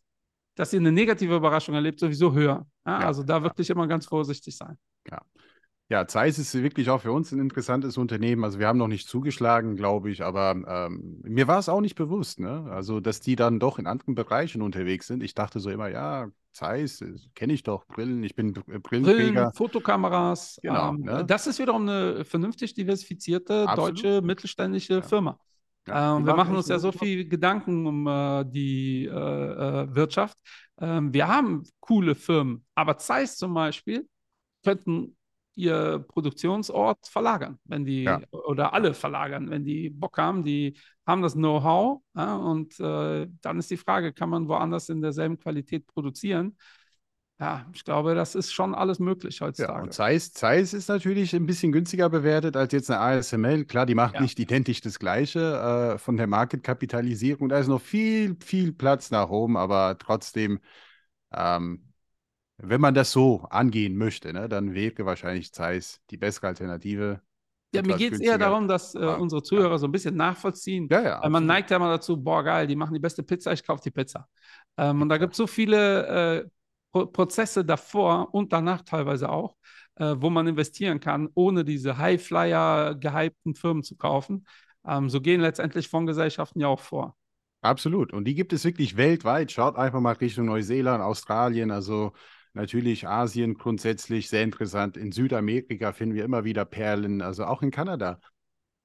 [0.55, 2.65] dass ihr eine negative Überraschung erlebt, sowieso höher.
[2.85, 4.77] Ja, Ja, also da wirklich immer ganz vorsichtig sein.
[5.89, 8.45] Ja, Zeiss ist wirklich auch für uns ein interessantes Unternehmen.
[8.45, 11.95] Also wir haben noch nicht zugeschlagen, glaube ich, aber ähm, mir war es auch nicht
[11.95, 12.65] bewusst, ne?
[12.71, 15.21] Also, dass die dann doch in anderen Bereichen unterwegs sind.
[15.21, 17.03] Ich dachte so immer, ja, Zeiss,
[17.35, 19.33] kenne ich doch, Brillen, ich bin Br- Brillenträger.
[19.33, 20.59] Brillen, Fotokameras.
[20.61, 21.25] Genau, ähm, ne?
[21.25, 23.97] Das ist wiederum eine vernünftig diversifizierte Absolut.
[23.97, 25.01] deutsche mittelständische Ja.
[25.01, 25.39] Firma.
[25.87, 30.37] Ja, Ähm, wir machen uns ja so viel Gedanken um äh, die äh, äh, Wirtschaft.
[30.79, 34.07] Ähm, wir haben coole Firmen, aber Zeiss zum Beispiel
[34.63, 35.17] könnten
[35.55, 38.21] ihr Produktionsort verlagern, wenn die Ja.
[38.31, 43.59] oder alle verlagern, wenn die Bock haben, die haben das Know-how ja, und äh, dann
[43.59, 46.57] ist die Frage, kann man woanders in derselben Qualität produzieren?
[47.41, 49.81] Ja, ich glaube, das ist schon alles möglich Ja, heutzutage.
[49.81, 53.65] und Zeiss, Zeiss ist natürlich ein bisschen günstiger bewertet als jetzt eine ASML.
[53.65, 54.19] Klar, die macht Ja.
[54.19, 57.49] nicht identisch das Gleiche äh, von der Marketkapitalisierung.
[57.49, 60.59] Da ist noch viel, viel Platz nach oben, aber trotzdem,
[61.33, 61.93] ähm,
[62.57, 67.21] wenn man das so angehen möchte, ne, dann wäre wahrscheinlich Zeiss die bessere Alternative.
[67.73, 70.89] Ja, mir geht es eher darum, dass äh, Ah, unsere Zuhörer so ein bisschen nachvollziehen.
[70.89, 71.21] Ja, ja.
[71.21, 73.81] Weil man neigt ja mal dazu, boah, geil, die machen die beste Pizza, ich kaufe
[73.83, 74.27] die Pizza.
[74.77, 76.49] Ähm, und da gibt es so viele äh,
[76.91, 79.55] Prozesse davor und danach teilweise auch,
[79.95, 84.45] äh, wo man investieren kann, ohne diese Highflyer gehypten Firmen zu kaufen.
[84.85, 87.15] Ähm, so gehen letztendlich Fondsgesellschaften ja auch vor.
[87.61, 88.11] Absolut.
[88.11, 89.51] Und die gibt es wirklich weltweit.
[89.51, 92.13] Schaut einfach mal Richtung Neuseeland, Australien, also
[92.53, 94.97] natürlich Asien grundsätzlich sehr interessant.
[94.97, 98.19] In Südamerika finden wir immer wieder Perlen, also auch in Kanada.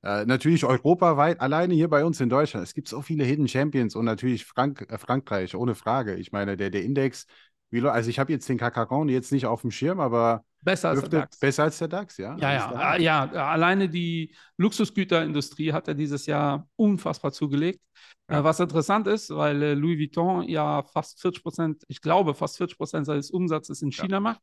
[0.03, 2.65] Äh, natürlich europaweit, alleine hier bei uns in Deutschland.
[2.65, 6.15] Es gibt so viele Hidden Champions und natürlich Frank äh, Frankreich, ohne Frage.
[6.17, 7.27] Ich meine, der, der Index,
[7.71, 11.01] wie, also ich habe jetzt den Kakaron jetzt nicht auf dem Schirm, aber Besser als
[11.03, 11.39] der DAX.
[11.39, 12.37] besser als der DAX, ja?
[12.39, 17.81] Ja, ja, ah, ja, alleine die Luxusgüterindustrie hat ja dieses Jahr unfassbar zugelegt.
[18.29, 18.41] Ja.
[18.41, 22.57] Äh, was interessant ist, weil äh, Louis Vuitton ja fast 40 Prozent, ich glaube fast
[22.57, 24.03] 40 Prozent seines Umsatzes in Ja.
[24.03, 24.41] China macht.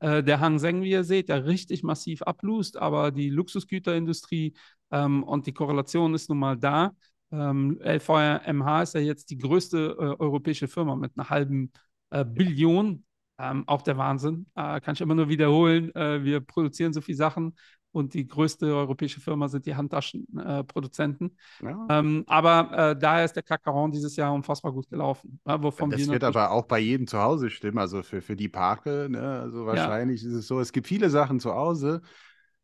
[0.00, 4.54] Äh, der Hang Seng, wie ihr seht, der richtig massiv ablust, aber die Luxusgüterindustrie
[4.90, 6.92] ähm, und die Korrelation ist nun mal da.
[7.30, 11.72] Ähm, LVMH ist ja jetzt die größte äh, europäische Firma mit einer halben
[12.12, 13.04] äh, Billion.
[13.38, 14.46] Ähm, auch der Wahnsinn.
[14.54, 15.94] Äh, kann ich immer nur wiederholen.
[15.94, 17.54] Äh, wir produzieren so viele Sachen
[17.92, 21.36] und die größte europäische Firma sind die Handtaschenproduzenten.
[21.62, 21.86] Ja.
[21.90, 25.40] ähm, aber äh, daher ist der Kakaron dieses Jahr unfassbar gut gelaufen.
[25.46, 28.36] Ja, wovon Das wir wird aber auch bei jedem zu Hause stimmen, also für, für
[28.36, 29.40] die Paare, ne?
[29.40, 32.02] Also wahrscheinlich ist es so, es gibt viele Sachen zu Hause,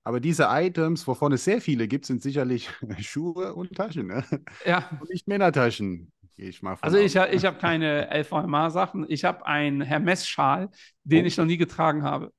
[0.02, 4.24] aber diese Items, wovon es sehr viele gibt, sind sicherlich Schuhe und Taschen, ne?
[4.64, 7.04] ja, Und nicht Männertaschen, gehe ich mal von Also aus.
[7.04, 9.04] ich, ich habe keine LVMA-Sachen.
[9.08, 10.70] Ich habe einen Hermes-Schal,
[11.04, 11.26] den Oh.
[11.26, 12.32] ich noch nie getragen habe.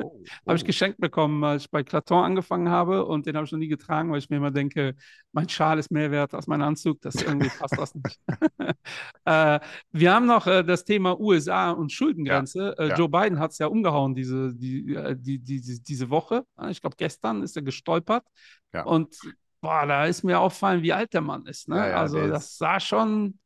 [0.00, 0.66] Oh, Habe ich oh.
[0.66, 4.10] geschenkt bekommen, als ich bei Claton angefangen habe und den habe ich noch nie getragen,
[4.12, 4.94] weil ich mir immer denke,
[5.32, 7.00] mein Schal ist mehr wert als mein Anzug.
[7.00, 8.20] Das irgendwie passt das nicht.
[9.24, 9.60] äh,
[9.92, 12.74] wir haben noch äh, das Thema USA und Schuldengrenze.
[12.78, 12.96] äh, ja.
[12.96, 16.44] Joe Biden hat es ja umgehauen diese, die, äh, die, die, die, diese Woche.
[16.68, 18.24] Ich glaube, gestern ist er gestolpert.
[18.72, 18.84] Ja.
[18.84, 19.16] Und
[19.60, 21.68] boah, da ist mir auffallen, wie alt der Mann ist.
[21.68, 21.76] Ne?
[21.76, 23.39] Ja, ja, also das sah schon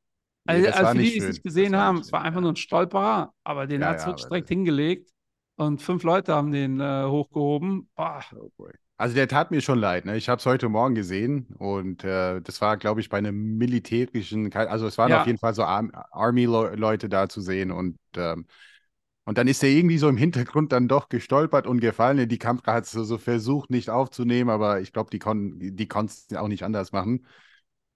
[0.46, 2.52] also, also für die, die es nicht gesehen Das haben, nicht es war einfach nur
[2.52, 5.10] ein Stolperer, aber den Ja, hat es ja, wirklich direkt hingelegt
[5.56, 7.90] und fünf Leute haben den äh, hochgehoben.
[7.96, 8.72] Boah, Oh boy.
[8.96, 10.04] Also der tat mir schon leid.
[10.04, 10.16] Ne?
[10.16, 14.52] Ich habe es heute Morgen gesehen und äh, das war, glaube ich, bei einem militärischen,
[14.54, 15.14] also es waren Ja.
[15.14, 18.46] auf jeden Fall so Ar Army-Leute da zu sehen und ähm,
[19.26, 22.28] und dann ist er irgendwie so im Hintergrund dann doch gestolpert und gefallen.
[22.28, 25.88] Die Kamera hat es so, so versucht, nicht aufzunehmen, aber ich glaube, die konnten die
[25.88, 27.26] konnten es auch nicht anders machen.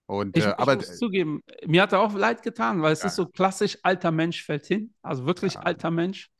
[0.09, 3.05] Und ich, äh, ich aber muss zugeben, mir hat er auch leid getan, weil es
[3.05, 5.65] Ja, ist so klassisch, alter Mensch fällt hin, also wirklich Ja.
[5.65, 6.31] alter Mensch.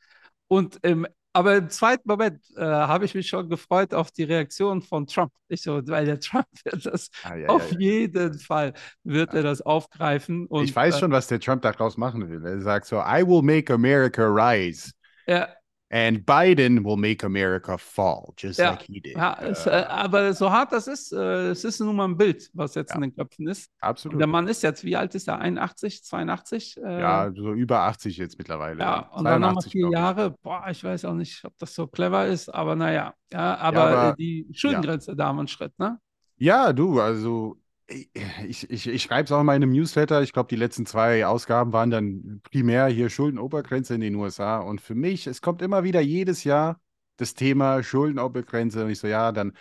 [0.49, 4.83] Und ähm, aber im zweiten Moment äh, habe ich mich schon gefreut auf die Reaktion
[4.83, 5.33] von Trump.
[5.49, 9.63] Ich so, weil der Trump wird das Ah, ja, auf jeden Fall wird er das
[9.63, 10.47] aufgreifen.
[10.47, 12.45] Und, ich weiß äh, schon, was der Trump daraus machen will.
[12.45, 14.93] Er sagt so, I will make America rise
[15.27, 15.55] Ja,
[15.91, 18.71] and Biden will make America fall, just Ja.
[18.73, 19.17] like he did.
[19.17, 22.17] ja, es, Äh, äh, aber so hart das ist, äh, es ist nun mal ein
[22.17, 22.97] Bild, was jetzt Ja.
[22.97, 23.71] in den Köpfen ist.
[23.81, 24.21] Und absolut.
[24.21, 25.39] der Mann ist jetzt, wie alt ist er?
[25.39, 26.77] 81, 82?
[26.77, 28.81] Äh, Ja, so über 80 jetzt mittlerweile.
[28.81, 29.91] ja, und dann nochmal 82, vier.
[29.91, 30.31] Jahre.
[30.43, 33.15] Boah, ich weiß auch nicht, ob das so clever ist, aber naja.
[33.33, 35.99] Ja, aber, aber- äh, die Schuldengrenze, da haben einen Schritt, ne?
[36.37, 37.57] Ja, du, also
[37.91, 40.21] Ich, ich, ich schreibe es auch in meinem Newsletter.
[40.23, 44.59] Ich glaube, die letzten zwei Ausgaben waren dann primär hier Schuldenobergrenze in den USA.
[44.59, 46.81] Und für mich, es kommt immer wieder jedes Jahr
[47.17, 48.85] das Thema Schuldenobergrenze.
[48.85, 49.53] Und ich so, ja, dann,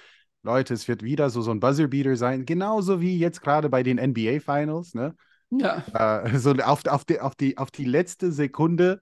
[0.44, 2.46] Leute, es wird wieder so, so ein Buzzerbeater sein.
[2.46, 4.94] Genauso wie jetzt gerade bei den NBA Finals.
[4.94, 5.16] Ne?
[5.50, 5.84] Ja.
[5.94, 9.00] Äh, so auf, auf, die, auf, die, auf die letzte Sekunde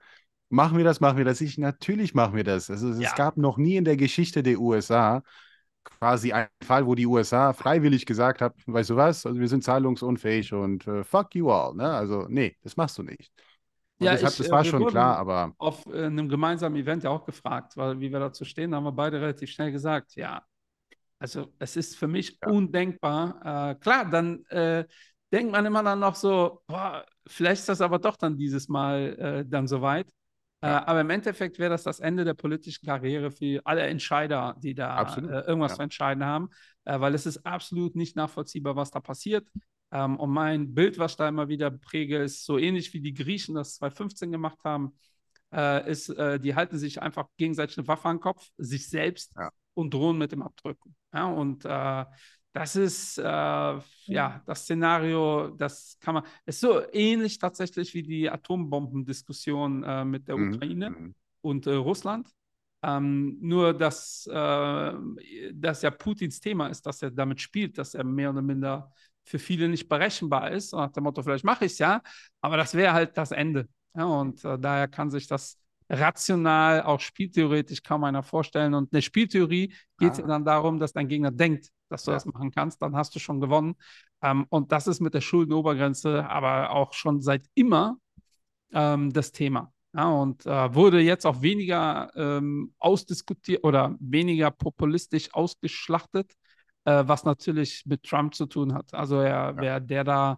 [0.50, 1.42] machen wir das, machen wir das.
[1.42, 2.70] Ich, natürlich machen wir das.
[2.70, 3.14] Also, es Ja.
[3.16, 5.24] gab noch nie in der Geschichte der USA
[5.86, 9.64] quasi einen Fall, wo die USA freiwillig gesagt hat, weißt du was, also wir sind
[9.64, 11.76] zahlungsunfähig und äh, fuck you all.
[11.76, 11.90] Ne?
[11.90, 13.32] Also, nee, das machst du nicht.
[14.00, 17.04] Und Ja, deshalb, ich, das äh, war schon klar, aber auf äh, einem gemeinsamen Event
[17.04, 20.16] ja auch gefragt, weil, wie wir dazu stehen, da haben wir beide relativ schnell gesagt,
[20.16, 20.44] ja,
[21.20, 22.52] also es ist für mich Ja.
[22.52, 23.72] undenkbar.
[23.72, 24.86] Äh, klar, dann äh,
[25.34, 29.46] denkt man immer dann noch so, boah, vielleicht ist das aber doch dann dieses Mal
[29.48, 30.08] dann soweit.
[30.66, 34.74] Äh, aber im Endeffekt wäre das das Ende der politischen Karriere für alle Entscheider, die
[34.74, 35.76] da äh, irgendwas ja.
[35.78, 36.50] zu entscheiden haben,
[36.86, 39.48] äh, weil es ist absolut nicht nachvollziehbar, was da passiert.
[39.92, 43.14] Ähm, und mein Bild, was ich da immer wieder präge, ist so ähnlich wie die
[43.14, 44.98] Griechen das 2015 gemacht haben,
[45.54, 49.34] äh, ist, äh, die halten sich einfach gegenseitig eine Waffe an den Kopf, sich selbst
[49.38, 49.52] Ja.
[49.76, 50.96] und drohen mit dem Abdrücken.
[51.14, 51.64] Und
[52.56, 58.30] das ist, äh, ja, das Szenario, das kann man, ist so ähnlich tatsächlich wie die
[58.30, 61.16] Atombombendiskussion äh, mit der Mhm, Ukraine mhm.
[61.42, 62.30] und äh, Russland.
[62.84, 64.94] Ähm, nur, dass äh,
[65.54, 68.92] das ja Putins Thema ist, dass er damit spielt, dass er mehr oder minder
[69.24, 70.74] für viele nicht berechenbar ist.
[70.74, 72.02] Und nach dem Motto, vielleicht mache ich es ja,
[72.42, 73.68] aber das wäre halt das Ende.
[73.96, 75.58] Ja, und äh, daher kann sich das
[75.90, 78.74] rational, auch spieltheoretisch kaum einer vorstellen.
[78.74, 80.22] Und eine Spieltheorie geht es Ah.
[80.24, 82.16] ja dann darum, dass dein Gegner denkt, dass du Ja.
[82.16, 83.76] das machen kannst, dann hast du schon gewonnen.
[84.22, 87.98] Ähm, und das ist mit der Schuldenobergrenze aber auch schon seit immer
[88.74, 89.72] ähm, das Thema.
[89.94, 96.34] Ja, und äh, wurde jetzt auch weniger ähm, ausdiskutiert oder weniger populistisch ausgeschlachtet,
[96.84, 98.94] äh, was natürlich mit Trump zu tun hat.
[98.94, 100.38] Also er wäre der da,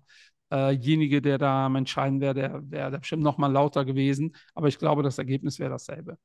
[0.52, 4.36] äh, jenige, der da am entscheiden wäre, der wäre bestimmt noch mal lauter gewesen.
[4.54, 6.18] Aber ich glaube, das Ergebnis wäre dasselbe.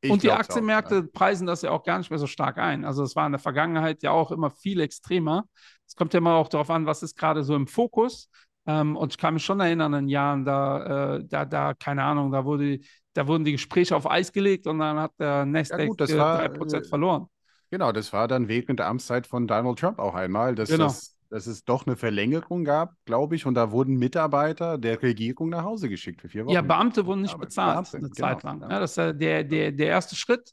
[0.00, 1.02] Ich und die glaub's auch, Aktienmärkte ja.
[1.12, 2.84] preisen das ja auch gar nicht mehr so stark ein.
[2.84, 5.44] Also es war in der Vergangenheit ja auch immer viel extremer.
[5.86, 8.30] Es kommt ja immer auch darauf an, was ist gerade so im Fokus.
[8.66, 12.30] Ähm, und ich kann mich schon erinnern an Jahren, da, äh, da, da, keine Ahnung,
[12.30, 12.78] da wurde,
[13.14, 16.18] da wurden die Gespräche auf Eis gelegt und dann hat der Nasdaq gut, das äh,
[16.18, 17.26] war, 3% äh, verloren.
[17.70, 20.84] Genau, das war dann während der Amtszeit von Donald Trump auch einmal, dass, Genau.
[20.84, 25.50] das, dass es doch eine Verlängerung gab, glaube ich, und da wurden Mitarbeiter der Regierung
[25.50, 26.54] nach Hause geschickt für vier Wochen.
[26.54, 28.60] Ja, Beamte wurden nicht bezahlt Beamte, eine genau, Zeit lang.
[28.62, 28.70] ja.
[28.70, 30.52] Ja, das ist ja der, der, der erste Schritt.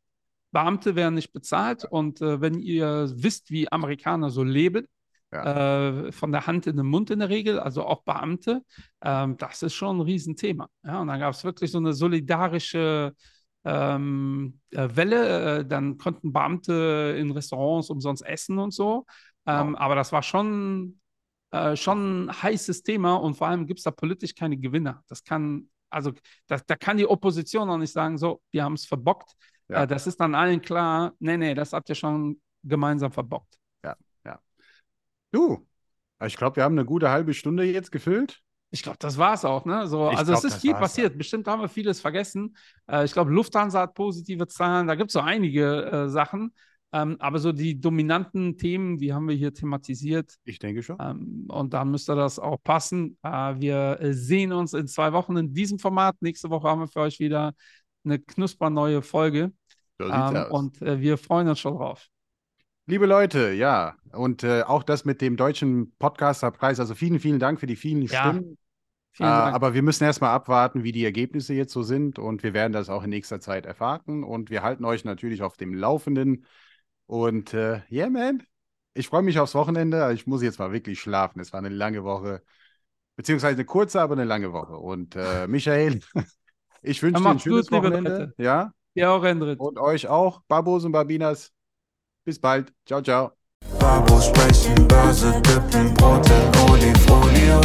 [0.51, 1.85] Beamte werden nicht bezahlt.
[1.85, 4.85] Und äh, wenn ihr wisst, wie Amerikaner so leben,
[5.31, 8.61] äh, von der Hand in den Mund in der Regel, also auch Beamte,
[9.01, 10.69] ähm, das ist schon ein Riesenthema.
[10.83, 13.13] Ja, und dann gab es wirklich so eine solidarische
[13.65, 15.59] ähm, äh, Welle.
[15.59, 19.05] Äh, dann konnten Beamte in Restaurants umsonst essen und so.
[19.45, 19.79] Ähm, Wow.
[19.79, 20.99] Aber das war schon,
[21.51, 25.03] äh, schon ein heißes Thema und vor allem gibt es da politisch keine Gewinner.
[25.07, 26.11] Das kann, also
[26.47, 29.33] da, da kann die Opposition auch nicht sagen, so, wir haben es verbockt.
[29.67, 29.83] Ja.
[29.83, 33.55] Äh, das ist dann allen klar, nee, nee, das habt ihr schon gemeinsam verbockt.
[35.31, 35.67] Du,
[36.23, 38.41] ich glaube, wir haben eine gute halbe Stunde jetzt gefüllt.
[38.71, 39.65] Ich glaube, das war es auch.
[39.65, 39.85] Ne?
[39.85, 41.17] So, also glaub, es ist das viel passiert.
[41.17, 42.55] Bestimmt haben wir vieles vergessen.
[42.87, 44.87] Äh, ich glaube, Lufthansa hat positive Zahlen.
[44.87, 46.53] Da gibt es so einige äh, Sachen.
[46.95, 50.33] Ähm, aber so die dominanten Themen, die haben wir hier thematisiert.
[50.45, 50.97] Ich denke schon.
[50.99, 53.17] Ähm, und dann müsste das auch passen.
[53.21, 53.29] Äh,
[53.59, 56.15] wir äh, sehen uns in zwei Wochen in diesem Format.
[56.21, 57.53] Nächste Woche haben wir für euch wieder
[58.05, 59.51] eine knusperneue Folge.
[59.99, 62.07] So Ähm, und äh, wir freuen uns schon drauf.
[62.87, 66.79] Liebe Leute, ja, und äh, auch das mit dem deutschen Podcasterpreis.
[66.79, 68.57] Also vielen, vielen Dank für die vielen Ja, Stimmen.
[69.11, 69.55] Vielen Äh, Dank.
[69.55, 72.19] aber wir müssen erstmal abwarten, wie die Ergebnisse jetzt so sind.
[72.19, 74.23] Und wir werden das auch in nächster Zeit erfahren.
[74.23, 76.45] Und wir halten euch natürlich auf dem Laufenden.
[77.07, 78.43] Und äh, yeah, man,
[78.93, 80.11] ich freue mich aufs Wochenende.
[80.13, 81.39] Ich muss jetzt mal wirklich schlafen.
[81.39, 82.41] Es war eine lange Woche,
[83.15, 84.77] beziehungsweise eine kurze, aber eine lange Woche.
[84.77, 86.01] Und äh, Michael,
[86.81, 88.33] ich wünsche dir ein schönes gut, Wochenende.
[88.37, 88.71] Ja?
[88.93, 89.59] Ja, auch Endrit.
[89.59, 91.51] Und euch auch, Babos und Babinas.
[92.23, 92.73] Bis bald.
[92.85, 93.33] Ciao, ciao.
[93.79, 97.59] Babos sprechen Börse, dippen Brot in Olifolie.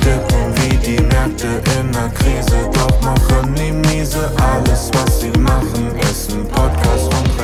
[0.00, 2.70] Dippen wie die Märkte in der Krise.
[2.72, 4.32] Doch machen die miese.
[4.38, 7.39] Alles, was sie machen, ist ein Podcast und